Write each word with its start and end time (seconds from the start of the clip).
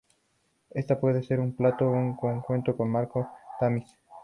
Esta 0.71 0.99
puede 0.99 1.21
ser 1.21 1.39
un 1.39 1.55
plato, 1.55 1.87
un 1.87 2.15
cuenco 2.15 2.53
o 2.75 2.83
un 2.83 2.89
marco 2.89 3.19
de 3.19 3.27
tamiz. 3.59 3.95